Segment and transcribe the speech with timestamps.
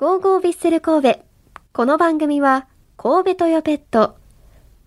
[0.00, 1.20] ゴーゴービッセル神戸。
[1.74, 2.66] この番組は、
[2.96, 4.16] 神戸トヨペット、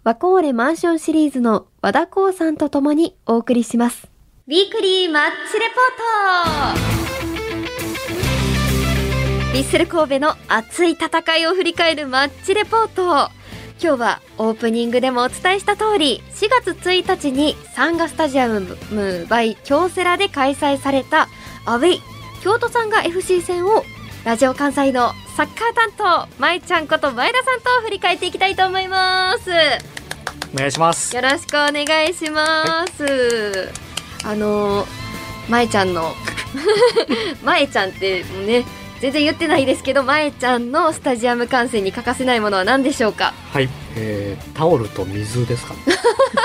[0.04, 4.08] ワコーレマンションシリーズの和田光さんと共にお送りします。
[4.48, 6.80] ウィークリーマッチレポート
[9.52, 13.30] ヴィッセル神戸の熱い戦いを振り返るマッチレポート。
[13.80, 21.28] 今日はオープニングでもお伝えした通り、4月1日にサンガスタジアムム by 京セラで開催された
[21.68, 22.02] アウェイ
[22.42, 23.84] 京都サンガ FC 戦を
[24.26, 29.52] ラジオ関西のサッカー担当、まいちゃんこと前田さんと振り返っていきたいと思います。
[30.54, 31.14] お願いします。
[31.14, 33.70] よろしくお願いします。
[34.24, 34.86] あの
[35.50, 36.14] まえちゃんの
[37.44, 38.64] まえちゃんってね
[39.02, 43.34] 全然言ってないですけどまえちゃんのスタジアム観戦に欠かせないものは何でしょうか？
[43.52, 43.68] はい、
[43.98, 45.80] えー、タオルと水ですか、ね。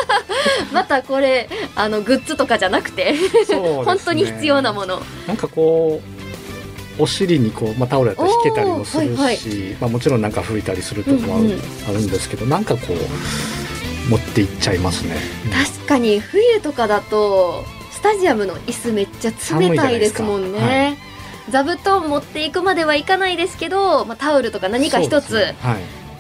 [0.73, 3.19] またこれあのグッズとかじゃなくて、ね
[3.85, 6.18] 本当に必要なものなんかこう。
[6.99, 9.77] お尻にこう、まあ、タオルやったら引けたりもするし、おーはい。
[9.81, 11.61] まあ、もちろんなんか拭いたりするとこもある,、うんうん。
[11.89, 15.51] あるんですけどなんかこう持っていっちゃいますね、うん。
[15.51, 20.91] 確かに冬とかだとスタジアムの椅子めっちゃ冷たいですもん寒いじゃない。
[20.93, 20.99] ね
[21.51, 25.55] 座布団持っていくまではいかないですけど、まあ、タオルとか何か一つはい。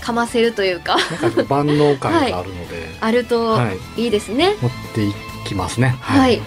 [0.00, 0.96] かませるというか。
[1.20, 4.04] なんか万能感があるので、 あるとはい。
[4.04, 4.54] いいですね。
[4.62, 5.12] 持ってい
[5.44, 5.96] きますね。
[6.00, 6.40] はい、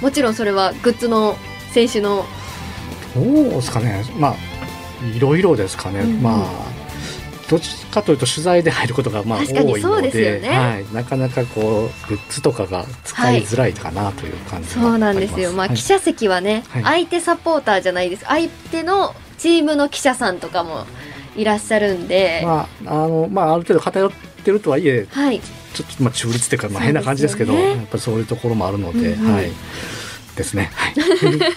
[0.00, 1.36] もちろんそれはグッズの
[1.72, 2.26] 選手の
[3.16, 4.04] どうですかね。
[4.18, 4.36] まあ
[5.16, 6.22] いろいろですかね、うんうん。
[6.22, 6.76] まあ
[7.48, 9.44] どっちかというと取材で入ることがまあ多
[9.78, 10.40] いのですよね。
[10.40, 15.76] ではい、なかなかこうグッズとかが使いづらいかなという感じがそうなんですよ、まあ、はい。
[15.76, 16.82] 記者席はね、はい。
[16.82, 18.24] 相手サポーターじゃないです。
[18.24, 20.86] 相手のチームの記者さんとかも
[21.36, 24.10] いらっしゃるんで、まああのまあ、ある程度偏っ
[24.44, 25.40] てるとはいえはい。
[25.40, 29.34] ちょっとまあ中立っていうか、まあ、変な感じですけどやっぱりそういうところもあるので、うんうん。
[29.34, 29.50] はい
[30.36, 30.70] ですね。
[30.74, 30.94] はい、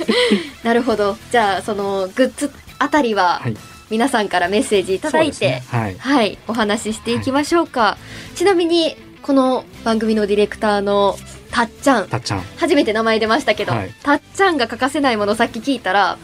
[0.63, 1.17] なるほど。
[1.31, 3.55] じゃあそのグッズあたりははい、
[3.89, 5.63] 皆さんからメッセージいただいて、ね。
[5.67, 5.95] はい。
[5.97, 7.97] はい、お話ししていきましょうか。
[8.35, 11.17] ちなみに、この番組のディレクターの
[11.51, 12.07] たっちゃん、
[12.57, 13.93] 初めて名前出ましたけど、はい。
[14.03, 16.17] たっちゃんが欠かせないものさっき聞いたら、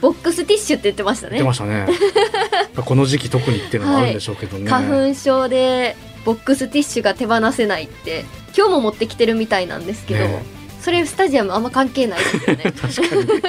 [0.00, 1.38] ボックスティッシュって言ってましたね。
[1.38, 1.54] 言ってま。
[1.54, 1.86] したね。
[2.84, 8.24] この時期特にっていうのもあるんでしょうけどね、花粉症でボックスティッシュが手放せないって、
[8.56, 12.72] 今日も持ってきてるみたいなんですけど、ねそれスタジアムあんま関係ないですよね。
[12.80, 13.42] 確かに。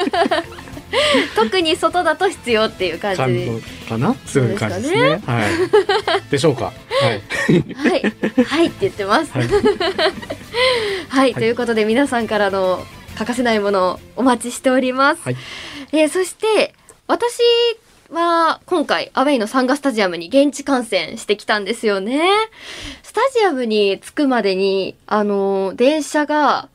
[1.36, 3.62] 特に外だと必要っていう感じ。
[3.88, 4.16] かな？
[4.25, 5.22] そういう感じですね。
[5.25, 5.52] はい。
[6.30, 6.66] でしょうか？
[6.66, 6.72] は
[7.12, 7.22] い。
[7.74, 9.31] はい、はいって言ってます。
[9.31, 9.41] は
[11.09, 11.31] はい。
[11.31, 12.86] い、ということで皆さんからの
[13.18, 15.22] 欠かせないものをお待ちしております。
[15.24, 15.38] はい。
[15.94, 16.74] えーそして
[17.08, 17.38] 私
[18.09, 22.30] は今回アウェイのサンガスタジアムに現地観戦してきたんですよね。
[23.03, 26.68] スタジアムに着くまでにあの電車が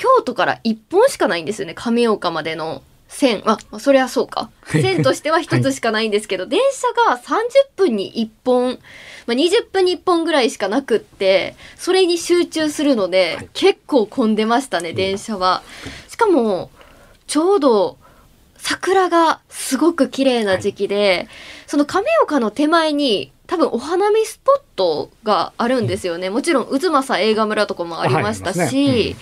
[0.00, 3.42] 京都から1本しかないんですよね亀岡までの線。
[3.44, 4.48] あまあそりゃそうか。
[4.64, 8.78] 線としては1つしかないんですけど、電車が30分に1本、
[9.26, 13.48] まあ、20分に1本ぐらいしかなくってそれに集中するので、はい。
[13.52, 15.62] 結構混んでましたね電車は。
[16.08, 16.70] しかも
[17.26, 17.98] ちょうど
[18.56, 21.28] 桜がすごく綺麗な時期で、
[21.66, 29.16] その亀岡の手前に多分お花見スポットがあるんですよね、もちろん渦政映画村とかもありましたし、ね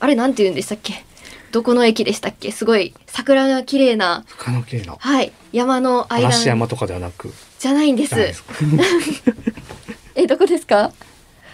[0.00, 1.04] あれなんて言うんでしたっけ？
[1.50, 2.52] どこの駅でしたっけ？
[2.52, 4.24] すごい桜が綺麗な。
[4.38, 5.32] 他の系のはい。
[5.52, 6.26] 山の間。
[6.26, 7.32] 嵐山とかではなく。
[7.58, 8.14] じゃないんです。
[10.14, 10.92] えどこですか？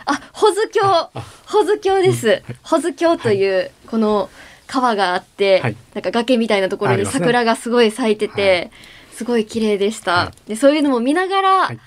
[0.07, 0.83] あ保津峡。
[0.85, 1.11] あ
[1.47, 4.29] 保津峡です、保津峡というこの
[4.67, 5.77] 川があって、はい。
[5.95, 8.71] なんか崖みたいなところに桜がすごい咲いてて、はい。
[9.15, 11.79] すごい綺麗でした、はでそういうのも見ながら、はい。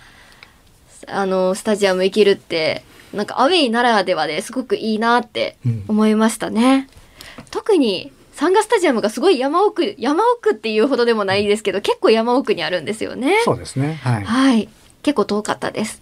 [1.08, 6.88] あのスタジアム行けるってなんかアウェイならではですごくいいなってうん思いましたね。
[7.52, 13.34] 特にサンガスタジアムがすごい山奥山奥っていうほどでもないですけど結構山奥にあるんですよね。
[13.46, 14.70] そうですねはいはい。
[15.04, 16.02] 結構遠かったです。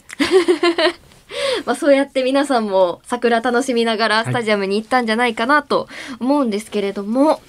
[1.66, 5.88] まあそうやって皆さんも桜楽しみながらスタジアムに行ったんじゃないかなと
[6.20, 7.42] 思うんですけれども、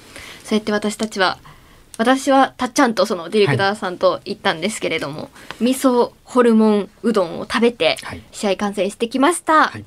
[0.45, 1.39] そうやって私たちは、
[1.99, 5.31] 私はたっちゃんとそのディレクターさんと行ったんですけれども、
[5.61, 8.23] 味噌ホルモンうどんを食べてはい。
[8.33, 9.69] 試合観戦してきました。
[9.69, 9.85] はい。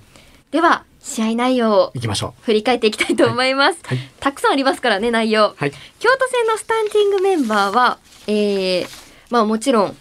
[0.52, 1.94] では、試合内容を
[2.42, 3.80] 振り返っていきたいと思います。
[3.84, 3.98] はい。
[4.20, 5.54] たくさんありますからね、内容。
[5.56, 5.72] はい。
[6.00, 8.88] 京都戦のスタンディングメンバーは、えー、
[9.30, 9.98] まあもちろん、フォー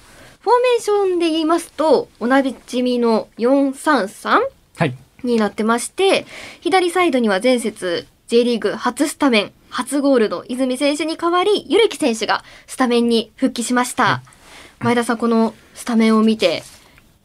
[0.62, 4.40] メーションで言いますと、おなじみの433
[4.78, 4.96] はい。
[5.24, 6.26] になってまして、
[6.60, 14.20] 左サイドには前節 J リーグ初スタメン、初ゴールの泉選手に代わり、ゆるき選手がスタメンに復帰しました。
[14.80, 16.62] 前田さん、このスタメンを見て、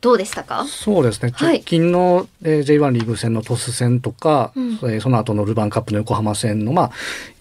[0.04, 0.66] どうでしたか？
[0.68, 1.32] そうですね。
[1.34, 1.56] はい。
[1.56, 4.72] 直近の、えー J1 リーグ戦のトス戦とか、うん。
[4.74, 6.92] えーその後のルヴァンカップの横浜戦の、まあ、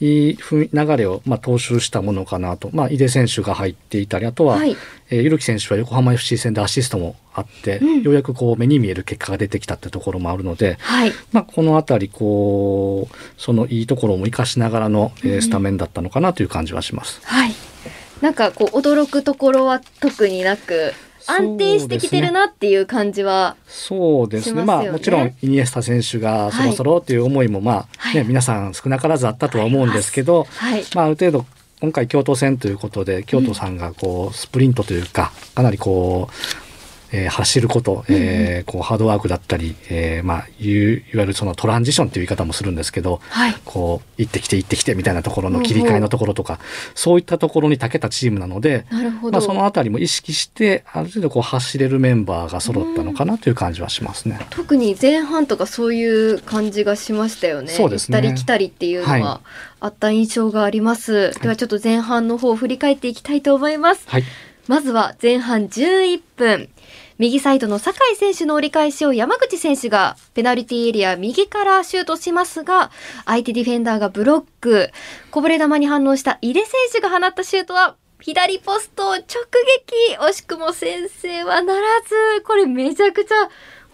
[0.00, 4.76] いいふ流れを、まあ、踏襲したものかなと、まあ、井出選手が入っていたりあとは、はい。
[5.11, 8.03] えー、ゆるき選手は横浜 FC 戦でアシストもあって、うん。
[8.03, 11.12] ようやくこう目に見える結果が出てきたってところもあるので、はい。
[11.32, 17.20] まあ、このあたりこうそのいいところも生かしながらの、えースタメンだったのかなという感じはします。
[17.25, 17.53] はい。
[18.20, 20.93] なんかこう驚くところは特になく
[21.26, 24.62] 安定してきてるなっていう感じはそうですね。
[24.62, 28.14] しまあもちろんイニエスタ選手がそろそろっていう思いもまあ、はい。
[28.16, 30.84] ね皆さん少なからずあったとは思うんですけど、はい。
[30.94, 31.46] まあある程度
[31.80, 36.71] 今回京都戦ということで京都さんがこうスプリントというかかなりこう、
[37.12, 46.59] えー走ること、えーこうハードワークだったり、えーまあいわいわゆるそのトランジションという言い方もするんですけど、はいこう行ってきて行ってきてみたいなところの切り替えのところとか、
[46.94, 54.47] そういったところに長けたチームなので、なるほど、まあ、そのあたりも意識してある程度こう走れるメンバーが揃ったのかなという感じはしますね。
[54.50, 57.69] 特に前半とかそういう感じがしましたよね。
[57.69, 59.41] そうですね行ったり来たりっていうのはは
[59.81, 61.32] あった印象があります。
[61.41, 64.05] ではちょっと前半の方を振り返っていきたいと思います。
[64.06, 64.25] はい、
[64.69, 66.69] まずは前半11分。
[67.22, 72.90] 右サイドの酒井選手の折り返しを山口選手がペナルティーエリア右からシュートしますが、
[73.24, 74.90] 相手ディフェンダーがブロック。
[75.30, 80.16] こぼれ球に反応した井出選手が放ったシュートは左ポストを直撃。
[80.19, 83.34] 惜しくも先制はならず、これめちゃくちゃ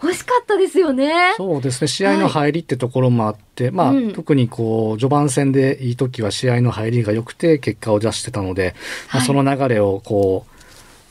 [0.01, 1.35] 惜しかったですよね。
[1.37, 1.89] そうですね。
[1.89, 4.13] 試合の入りってところもあって、まあ、うん。
[4.15, 8.75] 特にこう序盤戦でいい時は試合の入りが良くて結果を出してたので、
[9.09, 9.27] まあ、はい。
[9.27, 10.58] その流れをこう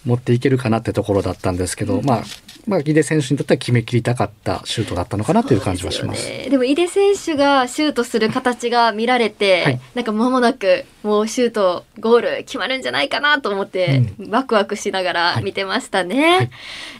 [0.07, 2.23] 持っていけるかなってところだったんですけど、まあ、
[2.65, 6.21] まあ、井出選手にとっては決めきりたかったシュートだったのかなという感じはします。
[6.21, 9.81] ですよねでも井出選手がシュートする形が見られて、はい。
[9.95, 16.37] なんか間もなくもうシュートゴール決まるんじゃないかなと思って、ワクワクしながら見てましたね。
[16.37, 16.49] はい。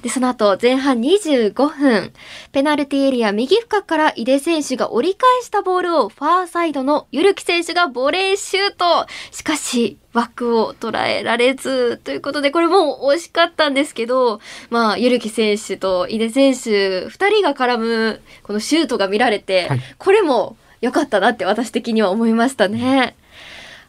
[0.04, 2.14] でその後前半25分
[2.52, 14.42] ペナルティエリア右深から井出選手が折り返したボールをファーサイドのゆるき選手がボレーシュートしかし枠を捉えられずということでこれもう惜しかったんですけど
[14.72, 19.82] まあゆるき選手と井出選手2人が絡むこのシュートが見られて、はい。
[19.98, 23.16] これも良かったなって私的には思いましたね。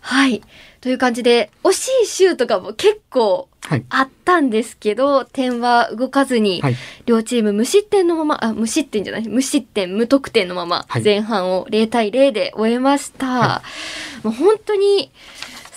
[0.00, 0.42] はい。
[0.80, 3.84] という感じで惜しいシュートがもう結構はい。
[3.90, 6.76] あったんですけど点は動かずに、はい。
[7.06, 11.04] 両チーム無失点のままあ無失点じゃない無失点無得点のままはい。
[11.04, 13.62] 前半を0対0で終えました、は
[14.22, 15.10] もう本当に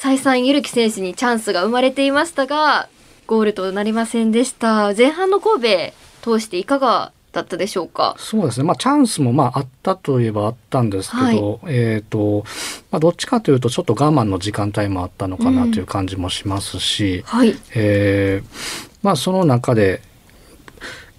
[0.02, 2.90] 再三ゆるき選手にチャンスが生まれていましたが
[3.28, 4.96] ゴールとなりませんでした。
[4.96, 5.94] 前半の神戸
[6.24, 8.16] 通していかがだったでしょうか？
[8.18, 8.64] そうですね。
[8.64, 12.46] まあチャンスもまああったといえばあったんですけど、えっ、と、
[12.90, 17.56] まあどっちかというとちょっと我慢の時間帯もあったのかなという感じもしますし、はい。
[17.76, 20.02] えーまあその中で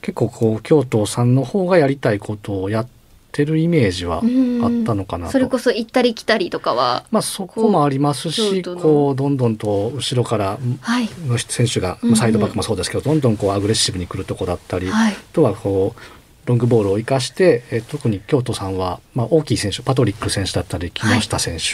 [0.00, 3.01] 結構こう京都さんの方がやりたいことをやって
[3.44, 5.32] るイメージはあったのかなと。
[5.32, 11.08] それこそ行ったり来たりとかはまあそこもありますし、こうどんどんと後ろからはい。
[11.26, 15.12] の選手がサイドバックもそうですけど、どんどんこうアグレッシブに来るとこだったり、はい。
[15.12, 16.00] あとはこう
[16.44, 21.64] ロングボールを生かして、えー特に京都さんは、まあ、大きい選手パトリック選手だったり木下選手、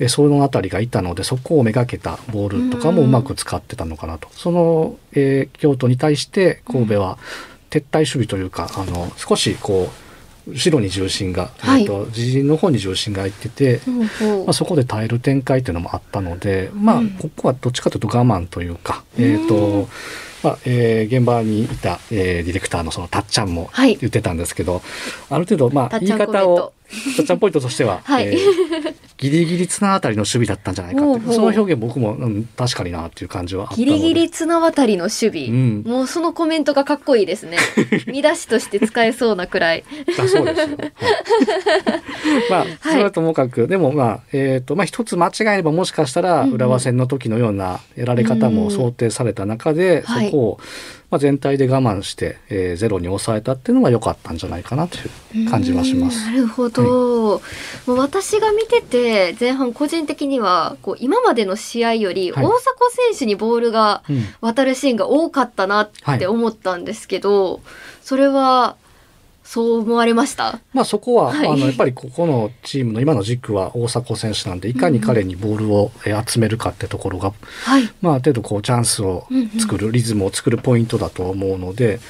[0.00, 4.28] えーそのあたりがいたのでそこをめがけたボールとかもうまく使ってたのかなと。
[4.32, 7.18] その、えー京都に対して神戸は
[7.70, 10.01] 撤退守備というか、あの少しこう
[10.48, 11.82] 後ろに重心が、はい。
[11.82, 14.44] えーと自陣の方に重心がいってて、ほうほう。
[14.44, 19.88] まあ、そこで耐える展開っていうのもあったので、まあうん、ここはどっちかというと我慢というか、うんえっ、と、
[20.42, 23.96] まあ、えー現場にいた、えーディレクターのそのたっちゃんもはい。
[23.96, 24.82] 言ってたんですけど、
[25.30, 26.72] ある程度、まあ、言い方を、
[27.16, 28.26] たっちゃんポイントとしては、 はい。
[28.26, 33.84] えーギリギリ綱渡りの守備だったんじゃないかってその表現僕も、うん、確かになっていう感じはあったので。
[33.84, 35.82] ギリギリ綱渡りの守備、うん。
[35.86, 37.56] もうそのコメントがかっこいいですね。
[38.10, 39.84] 見出しとして使えそうなくらい。
[40.18, 40.66] あそうですよ。
[40.66, 40.90] はい。
[42.50, 46.54] まあ、それはともかく、でもまあ、えっ、と、まあ一つ間違えればもしかしたらうんうん。
[46.54, 50.26] 浦和戦の時のようなやられ方も想定された中で、はい。
[50.26, 50.60] そこを、
[51.12, 54.96] まあ、全体で我慢して、えーゼロに抑えたっていうのは良かったんじゃないかなと
[55.36, 56.26] いう感じはします。
[56.26, 57.42] うんなるほど、
[57.86, 62.46] もう私が見てて前半個人的にはこう今までの試合より大はい。
[62.46, 62.60] 迫
[63.10, 64.24] 選手にボールがうん。
[64.40, 67.60] 渡るシーンが多かったなって思ったんですけど、
[68.02, 68.76] それは
[69.52, 70.60] そう思われました？
[70.72, 71.46] まあそこは、はい。
[71.46, 77.92] あのやっぱりここのチームの今の軸は大迫選手なんでいかに彼にボールをえー集めるかってところが、はい。
[78.00, 79.26] まあ、ある程度こうチャンスを
[79.58, 82.00] 作る、リズムを作るポイントだと思うので、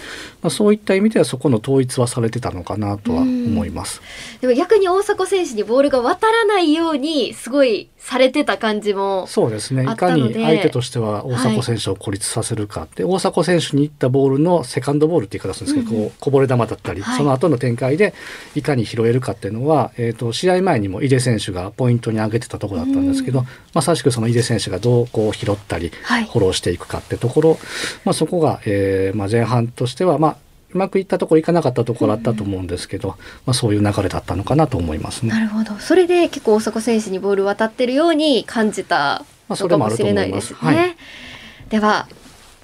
[0.41, 4.01] まあ、そういった意味ではそこの統一はされてたのかなとは思います。
[4.41, 9.85] でも逆に大迫選手にボールが渡らないようにすごいされてた感じもそうですね。
[9.89, 16.11] あいかに相手としては大迫選手を孤立させるかって、大迫選手に行ったボールのセカンドボールって言い方するんですけど、うんうん。
[16.11, 17.17] こうこぼれ球だったり、はい。
[17.17, 18.15] その後の展開で
[18.55, 23.47] いかに拾えるかっていうのは、えっ、と試合前にも井出選手がポイントに挙げてたところだったんですけど、うん。
[23.75, 26.25] まさしくその井出選手がどうこう拾ったり、はい。
[26.25, 27.59] フォローしていくかってところ、
[28.05, 30.37] まあそこが、えーまあ前半としてはまあ
[30.75, 35.31] うまくいったところいかなかったところあったと思うんですけど、まあそういう流れだったのかなと思いますね。
[35.31, 35.79] なるほど。
[35.79, 40.97] それで結構大迫選手にボール渡ってるように感じたのかもしれないいですね、はい。
[41.69, 42.09] では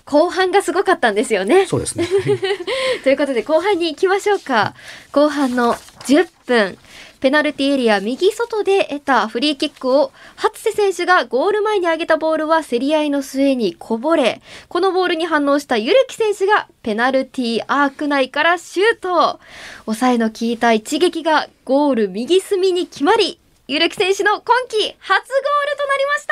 [0.08, 1.66] 後半がすごかったんですよね。
[1.66, 2.08] そうですね。
[3.04, 4.74] ということで後半に行きましょうか。
[5.12, 5.74] 後半の
[6.06, 6.78] 10分。
[7.20, 19.40] ペナルティエリア右外で得たフリーキックを初瀬選手がゴール前に上げたボールは競り合いの末にこぼれこのボールに反応したゆるき選手がペナルティアーク内からシュート。
[19.84, 26.26] 抑えの効いた一撃がゴール右隅に決まりゆるき選手の今季初ゴールとなりまし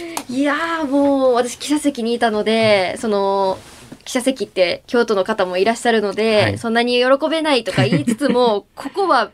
[0.00, 0.05] た
[0.36, 3.58] いやーもう私記者席にいたのでその
[4.04, 6.58] 記者席って京都の方もいらっしゃるので、はい。
[6.58, 9.30] そんなに喜べないとか言いつつも ここは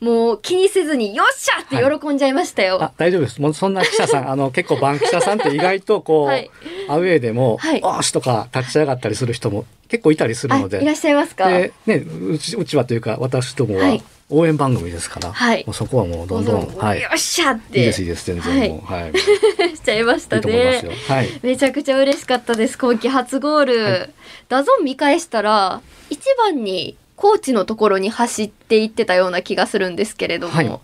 [0.00, 2.78] もう気にせずによっしゃって喜んじゃいましたよ。
[2.82, 3.40] あ大丈夫です。
[3.40, 6.50] もうそんな記者さん、あの結構バン記者さんって意外とこう、はい。
[6.88, 8.04] アウェーでも、はい。
[8.04, 11.48] しとか立ち上がったりする人も結構いたりするあので、いらっしゃいますか？
[11.48, 17.00] でねうちうちはというか私どもははい応援番組ですから、はいもうそこはもうどんどんはい。
[17.00, 19.12] いよっしゃっいてですいいです全然もうはい、い、
[19.76, 20.92] しちゃいましたねよ。。
[21.08, 21.28] はい。
[21.42, 24.10] めちゃくちゃ嬉しかったです今季初ゴール、はい
[24.48, 30.80] ダゾン見返したら一番にコーチのところに走っていってたような気がするんですけれども、はい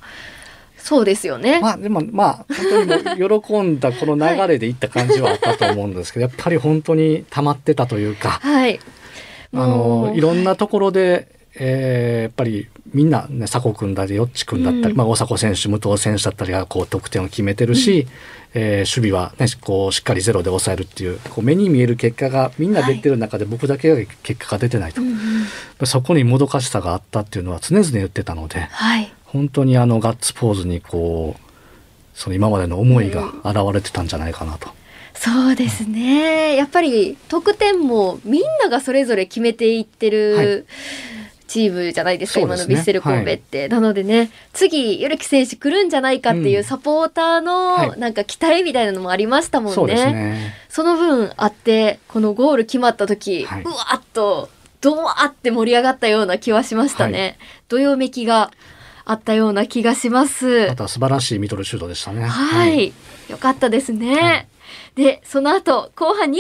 [0.86, 1.58] そうですよね。
[1.60, 8.78] まあでもまあ本当に喜んだこの流れでいった感じはあったと思うんですけど、やっぱり本当に溜まってたというか、はい。
[9.52, 14.96] あのいろんなところで、えーやっぱりみんなね佐古君だりよっち君だったり、うん。
[14.96, 18.06] まあ、大迫選手武藤選手だったりがこう得点を決めてるし、
[18.54, 25.86] えー守備は、ね、こうしっかりゼロで抑えるっていうこう目に見える結果がみんな出てる中で僕だけが結果が出てないと、うんうん。
[25.86, 29.12] そこにもどかしさがあったっていうのは常々言ってたのではい。
[29.24, 31.40] 本当にあのガッツポーズにこう
[32.14, 34.70] その今までの思いが現れてたんじゃないかなと。
[35.14, 36.56] そうですね。
[36.56, 40.46] やっぱり得点もみんながそれぞれ決めていってはい。
[40.46, 40.66] る
[41.46, 43.68] チームじゃないですか、今のビッセル神戸って。
[43.68, 49.74] なのでね、次、ゆるき選手来るんじゃないかっていううんサポーターはいのなんか期待みたいなのもありましたもんね。
[49.74, 54.48] そうですねその分あって、このゴール決まった時、はいうわーっと、
[54.80, 57.38] ドワーって盛り上がったような気はしましたね。
[57.68, 58.50] どよめきが
[59.04, 60.66] あったような気がします。
[60.68, 62.24] また素晴らしいミドルシュートでしたね。
[62.24, 62.92] はい、
[63.28, 64.48] よかったですね。
[64.94, 66.36] で、その後、後半23分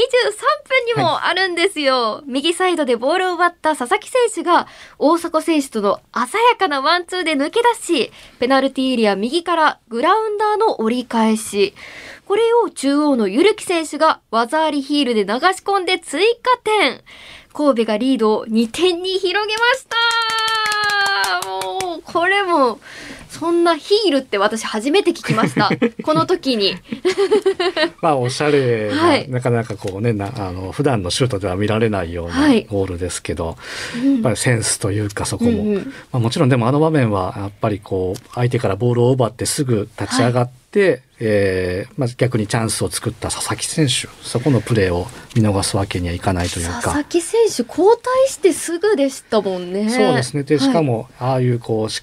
[0.86, 2.22] にもあるんですよ。
[2.26, 4.66] 右サイドでボールを奪った佐々木選手が、
[4.98, 11.74] 大迫選手との鮮やかなワンツーで抜け出し、ペナルティーエリア右からグラウンダーの折り返し。
[12.26, 17.04] これを中央のゆるき選手が技ありヒールで流し込んで追加点。
[17.56, 19.86] 神戸がリードを2点に広げまし
[21.42, 21.48] た。
[21.48, 22.78] もう、これも、
[23.30, 25.70] そんなヒールって私初めて聞きました。
[26.04, 26.74] この時に。
[28.02, 29.30] まあおしゃれな、はい。
[29.30, 32.66] なかなかこうねなあの普段のシュートでは見られないようはない。
[32.70, 33.56] ゴールですけど、
[33.94, 35.84] やっぱりセンスというかそこも、うんうん。
[35.84, 40.65] まあ、もちろんでもあの場面はやっぱりこう相手からボールを奪ってすぐ立ち上がって、
[41.18, 47.04] えーまあ、逆にチャンスを作った佐々木選手そこのプレーを見逃すわけにはいかないというか佐々。
[47.04, 49.88] 木選手交代してすぐでしたもんね。
[49.90, 52.02] そうですねでしかはいも、ああいうこうし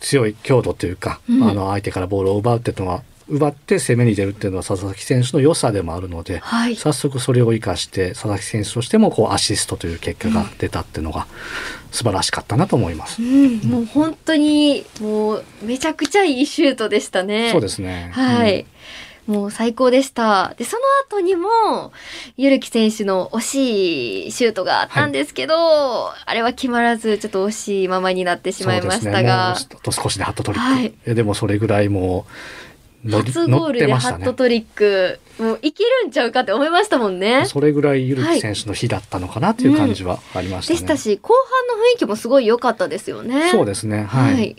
[0.00, 6.76] 強い強度というか、うんあの相手からボールを奪うっていうのは奪って攻めに出るっていうのは佐々木選手の良さでもあるので、はい。
[6.76, 11.26] 早速それを生かして佐々木選手としてもこうアシストという結果が出たっていうのが
[11.90, 13.22] 素晴らしかったなと思います。
[13.22, 17.50] うん、もう本当にもうめちゃくちゃいいシュートでしたね。
[17.52, 18.10] そうですね。
[18.12, 18.66] はい。
[19.26, 20.54] もう最高でした。
[20.58, 21.92] で、その後にも、
[22.36, 25.54] ゆるき選手の惜しいシュートがあったんですけど、
[26.10, 30.74] あれは決まらず、ちょっと惜しいままになってしまいましたが、ね、あと少しでハットトリック。
[30.74, 32.32] はいえでもそれぐらいもう
[33.10, 33.92] 初ゴールで。
[33.92, 37.44] ハットトリック、もういけるんちゃうかって思いましたもんね。
[37.46, 40.80] それぐらいゆるき選手の日だったのかなっていう感じはありましたね。
[40.80, 41.34] でしたし、後
[41.68, 43.50] 半の雰囲気もすごい良かったですよね。
[43.50, 44.04] そうですね。
[44.04, 44.56] はい。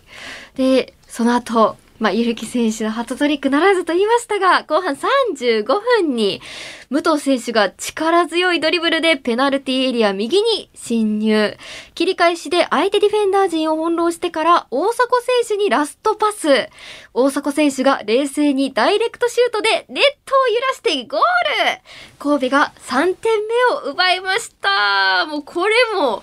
[0.56, 6.42] で、その後、まあ、ゆるき選手のハットトリックならずと言いましたが、後半35分に、
[6.90, 11.58] 武藤選手が力強いドリブルでペナルティエリア右に侵入。
[11.96, 16.68] 切り返しで相手ディフェンダー陣を翻弄してから大迫選手にラストパス。
[17.14, 21.82] 大迫選手が冷静にダイレクトシュートでネットを揺らしてゴール
[22.20, 25.26] 神戸が3点目を奪いました。
[25.26, 26.22] もうこれも、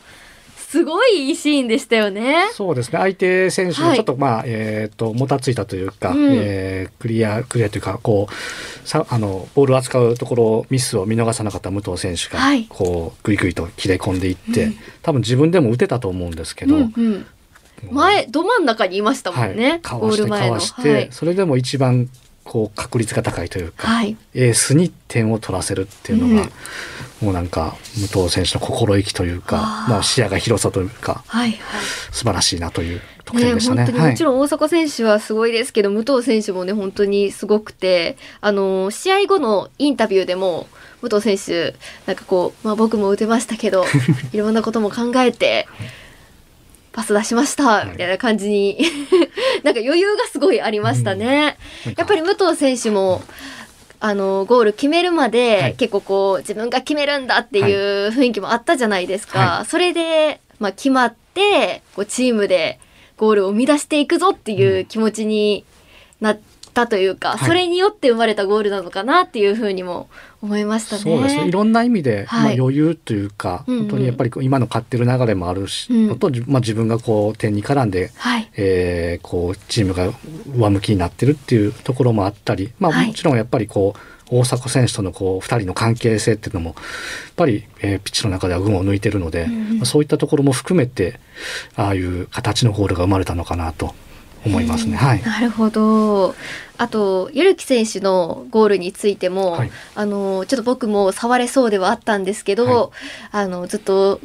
[0.70, 2.48] すごいいいシーンでしたよね。
[2.52, 17.26] そうですね相手選手はいのちょっと、まあえっ、ともたついたというか、うんえークリアクリアというかこうさあのボールを扱うところミスを見逃さなかった武藤選手が、はいこうグイグイと切れ込んでいって、うん多分自分でも打てたと思うんですけど、うんうん
[17.90, 19.70] 前、ど真ん中にいましたもんね。
[19.70, 20.28] はい、かゴわして。
[20.28, 21.08] かわして、はい。
[21.10, 22.10] それでも一番
[22.44, 24.16] こう確率が高いというか、はい。
[24.34, 26.48] エースに点を取らせるっていうのが、
[27.20, 31.50] もうなんか武藤選手の心意気というかまあ、視野が広さというかはい。
[31.52, 31.58] はい。
[32.10, 33.84] 素晴らしいなという得ね、点でしたね。
[33.84, 40.66] 本当にもちろん大迫選手はすごいですけど、武藤選手もね本当にすごくてあの試合後のインタビューでも
[41.02, 43.84] 武藤選手なんかこう、まあ、僕も打てましたけど
[44.32, 45.66] いろんなことも考えて
[46.92, 47.90] パス出しましたい。
[47.90, 48.78] みたいな感じに。
[49.62, 51.56] なんか余裕がすごいありましたね。
[51.84, 52.00] なんか。
[52.02, 53.22] やっぱり武藤選手も
[54.00, 55.74] あのゴール決めるまで、はい。
[55.74, 62.80] 結構こう自分が決めるんだっていう雰囲気もあったじゃないですか、はそれで、まあ、決まってこうチームで
[63.16, 65.64] ゴールを生み出していくぞっていう気持ちに
[66.20, 66.40] なっ
[66.70, 67.48] たというか、はい。
[67.48, 70.08] それによって生まれたゴールなのかなっていうふうにも
[70.42, 71.02] 思いましたね。
[71.02, 72.56] そうですねいろんな意味で、はい。
[72.56, 73.80] まあ、余裕というか、うんうん。
[73.82, 76.08] 本当にやっぱり今の勝ってる流れもあるし、うん。
[76.08, 80.12] のとまあ、自分がこう点に絡んで、はい、えーこうチームが
[80.56, 83.08] 上向きになってるっていうところもあったり、まあ、はい。
[83.08, 84.00] もちろんやっぱりこう
[84.30, 86.76] 大迫選手とのこう2人の関係性っていうのもやっ
[87.36, 91.18] ぱり、えーピッチの中では群を抜いてるので、うんそういったところも含めて
[91.74, 93.94] ああいう形のゴールが生まれたのかなと
[94.44, 94.96] 思いますね。
[94.96, 96.34] はい、なるほど。
[96.78, 99.70] あと、ゆるき選手のゴールについても、はい。
[99.94, 102.90] あの、ちょっと僕も触れそうではあったんですけど、はい。
[103.32, 104.20] あの、ずっと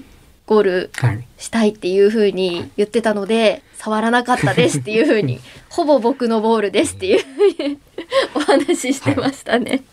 [0.46, 1.28] ゴールはい。
[1.38, 7.78] したいっていう風に言ってたので、触らなかったですっていう風に、 ほぼ僕のボールですっていう風に
[8.36, 9.84] お話ししてましたね。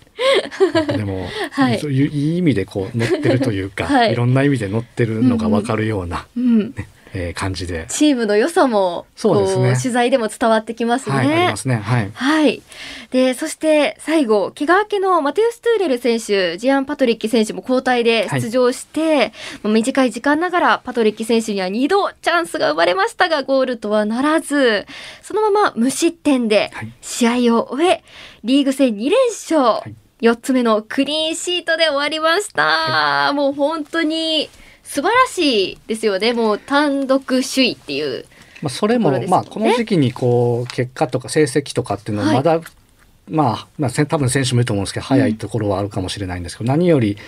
[0.97, 1.81] でも、 はい。
[1.81, 4.13] そういういい意味でこう乗ってるというか、はい。
[4.13, 6.75] い、ろんな意味で乗ってるのが分かるような、うん。
[7.15, 11.17] えー感じで、チームの良さも、そうですねこ取材でも伝わってきますね。
[11.17, 11.77] はい、ありますね。
[11.77, 12.11] はい。
[12.13, 12.63] はい。
[13.11, 24.87] で、そして最後、怪我明けのマテウス・トゥーレル選手、ジアン・パトリッキ選手も交代で出場して、まあ短い時間ながらパトリッキ選手には2度チャンスが生まれましたが、ゴールとはならず、
[25.23, 28.03] そのまま無失点ではい試合を終え、
[28.45, 33.33] リーグ戦2連勝、い4つ目のクリーンシートで終わりました。
[33.35, 34.49] もう本当に
[34.93, 36.35] 素晴らしいですよね。
[36.35, 38.27] もう単独首位っていう。
[38.61, 42.61] まあ、それもまあ、とこの時期にこう結果とか成績とかっていうのははいまだ、
[43.27, 47.19] まあ、まあ、せん多分選手もいると思うんですけど早いところはあるかもしれないんですけど、何よりやっ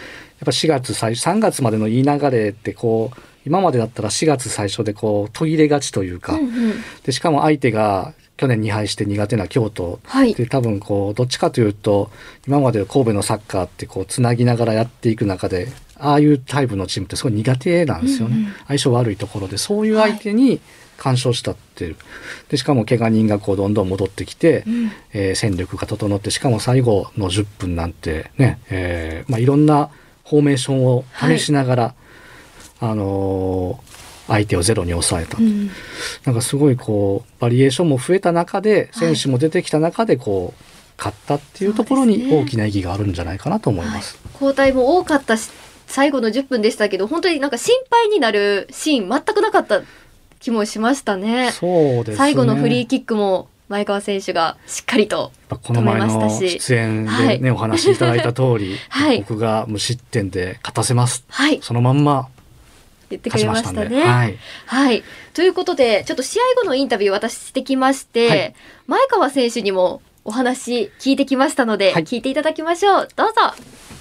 [0.44, 6.72] ぱ4月最3月までのいい流れってこう今までだったら4月最初でこう途切れがちというか、うんうん
[7.02, 10.34] でしかも相手が去年2敗して苦手な京都はい。
[10.34, 12.10] で多分こうどっちかというと
[12.46, 15.68] 今までの神戸のサッカーってこうつなぎながらやっていく中で
[16.04, 18.52] ああいうタイプのチームってすごい苦手なんですよね、うんうん。
[18.68, 20.60] 相性悪いところでそういう相手に
[20.98, 21.96] 干渉したっていう、
[22.50, 24.92] でしかも怪我人がこうどんどん戻ってきて、うん。
[25.12, 29.88] えー戦力が整ってしかも最後の10分なんてね、えーまあ、いろんな
[30.28, 31.94] フォーメーションを試しながら、
[32.80, 33.94] あのー
[34.26, 35.70] 相手をゼロに抑えた、うん。
[36.24, 40.62] なんかすごいこうバリエーションも増えた中で選手も出てきた中でこう
[40.96, 44.18] 勝ったっていうところに大きな意義があるんじゃないかなと思います。
[44.34, 45.50] 交代も多かったし
[45.86, 49.82] 最後の10分でしたけど本当になんか心配になるシーン全くなかった
[50.40, 51.52] 気もしましたね。
[51.52, 52.16] そうですね。
[52.16, 55.32] 最後のフリーキックも前川選手がしっかりと。
[55.48, 61.24] この前の止めましたし出演でね、はいお話しいただいた通り、 はい僕が無失点で勝たせます。
[61.28, 62.28] はいそのまんま
[63.10, 64.02] 言ってくれましたたね。
[64.02, 64.38] はい。
[64.66, 65.02] はい。
[65.32, 68.54] ということでちょっと試合後のインタビュー私してきまして、はい
[68.86, 73.08] 前川選手にもお話聞いてきましたので、はい聞いていただきましょう。
[73.16, 73.93] どうぞ。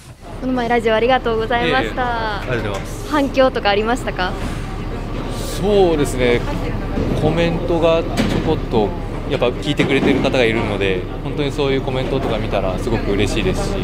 [0.44, 2.42] この前ラジオありがとうございました。
[2.44, 4.30] いえいえありがとうございます反響とかありましたか？
[5.58, 6.42] そうですね
[7.22, 8.10] コメントがちょ
[8.46, 8.90] こっと
[9.30, 13.76] やっぱ聞いてくれてる方がいるので本当にそういうコメントとか見たらすごく嬉しいですし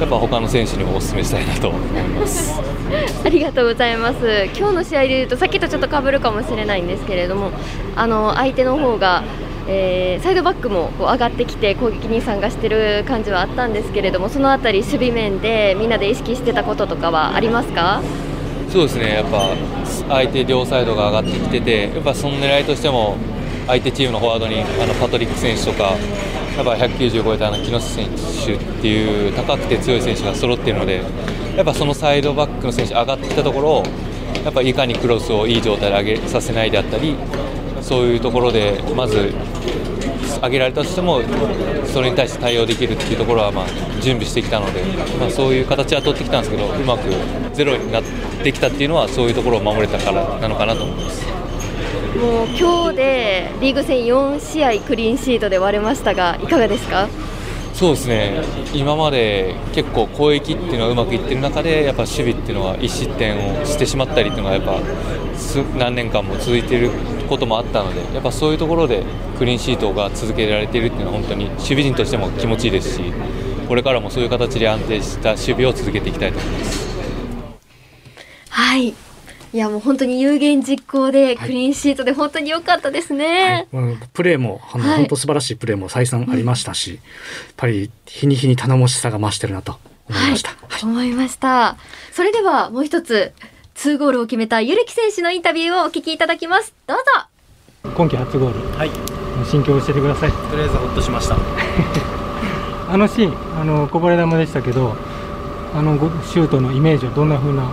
[0.00, 2.60] やっぱ他の選手にもお勧めしたいなと思います
[3.24, 4.16] ありがとうございます。
[4.58, 7.50] 今日の試合でいうとさっきとちょっと被るかもしれないんですけれども、
[7.94, 9.22] あの相手の方が、
[9.68, 18.00] えーサイドバックもこう上がってきて攻撃に参加している感じはあったんですけれども、そのあたり守備面でみんなで意識してたこととかはありますか？
[18.70, 19.54] そうですねやっぱ
[20.08, 23.16] 相手両サイドが上がってきててやっぱその狙いとしても
[23.66, 25.94] 相手チームのフォワードにあのパトリック選手とか
[26.56, 28.08] やっぱ190超えたあの木下選
[28.44, 31.02] 手っていう高くて強い選手が揃っているので
[31.56, 33.82] やっぱそのサイドバックの選手上がってきたところを
[34.44, 37.16] やっぱいかにクロスをいい状態で上げさせないであったり
[37.86, 39.32] そういうところでまず
[40.42, 41.20] 上げられたとしても
[41.86, 43.66] それに対して対応できるっていうところはまあ
[44.00, 44.82] 準備してきたので、
[45.20, 47.08] まあ、そういう形は取ってきたんですけどうまく
[47.54, 48.02] ゼロになっ
[48.42, 51.24] てきたっていうのはそういうところを守れたからなのかなと思います。
[52.16, 57.08] もう今日でリーグ戦4試合クリーンシートで割れましたがいかがですか？
[57.72, 64.80] そうですね今まで結構攻撃っていうのはうまくいってる中でやっぱ守備っていうのは1失点をしてしまったりっていうのがやっぱ
[65.78, 66.90] 何年間も続いている
[67.26, 69.04] こともあったのでやっぱそういうところで
[69.38, 73.02] クリーンシートが続けられているっていうのは本当に守備陣としても気持ちいいですし
[73.68, 76.86] これからもそういう形で安定した守備を続けていきたいと思います。
[78.50, 78.94] はい
[79.52, 83.66] いやもう本当に有言実行でクリーンシートで本当に良かったですね。
[83.72, 87.04] はい、プレーもあの、はい、本当素晴らしいプレーも再三ありましたし、うん、やっ
[87.56, 89.78] ぱり日に日に頼もしさが増してるなと
[90.10, 90.50] 思いました。
[90.50, 91.78] はい、思いました。
[92.12, 93.32] それではもう一つ
[93.76, 96.74] 2ゴールを決めたゆるき選手のインタビューをお聞きいただきます。
[96.86, 97.92] どうぞ。
[97.94, 98.78] 今季初ゴール。
[98.78, 98.90] はい。
[99.44, 100.32] 心境を教えてください。
[100.32, 101.36] とりあえずほっとしました。
[102.88, 104.96] あのシーン、あのこぼれ球でしたけど、
[105.74, 107.68] あのシュートのイメージはどんな風なこ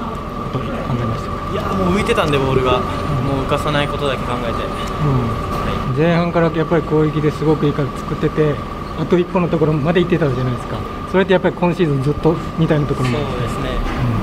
[0.51, 0.67] とを考
[1.01, 1.53] えました？
[1.53, 8.55] いやもう浮いてたんでボールが、もう浮かさないことだけ考えて、うんはい、前半からやっぱり攻撃ですごくいいから作ってて
[8.99, 10.75] あと一歩のところまで行ってたじゃないですか
[11.11, 14.22] それってやっぱり今シーズンずっとみたいなところもそうですね、う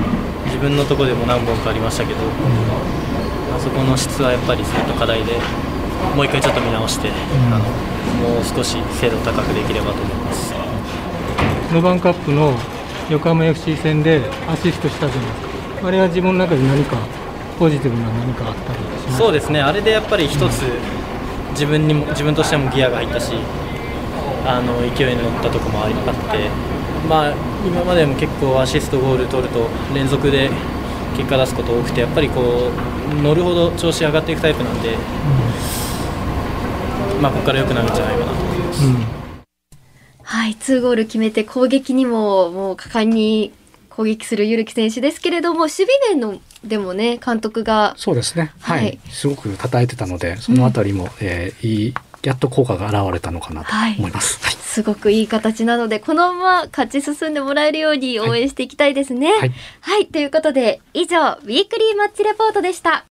[0.61, 2.29] 分のところでも何本かありましたけど、うん、
[3.55, 5.33] あそこの質はやっぱりずっと課題で
[6.15, 7.65] もう一回ちょっと見直して、うん、あの
[8.21, 10.53] もう少し精度高くできればと思います。
[11.73, 12.53] ノバンカップの
[13.09, 15.87] 横浜 FC 戦でアシストしたじゃないですか。
[15.87, 16.97] あれは自分の中で何か
[17.57, 18.79] ポジティブな何かあったり
[19.17, 19.61] そうですね。
[19.61, 20.63] あれでやっぱり一つ、
[21.51, 23.33] 自分にも自分としてもギアが入ったし
[24.45, 26.49] あの勢いに乗ったところもあって、
[27.07, 27.33] まあ、
[27.65, 30.49] 今までも結構アシストゴール取ると連続で
[31.17, 32.71] 結果出すこと多くてやっぱりこ
[33.11, 34.97] う乗るほど調子上がっていくタイプなんで、う
[37.19, 38.85] ん、まあ、ここから良くなるんじゃないかなと思います。
[38.85, 38.95] うん
[40.23, 43.51] はい、2ゴール決めて攻撃にももう果敢に
[43.89, 59.31] 攻撃するゆるき選手ですけれども守備面のでもね監督がそうですね、はい、はい、すごく叩いてたのでそのあたりも、うん、えー、いいやっと効果が現れたのかなと思います、はい、すごくいい形なのでこのまま勝ち進んでもらえるように応援していきたいですね。
[59.31, 63.05] はい、はい、ということで以上ウィークリーマッチレポートでした。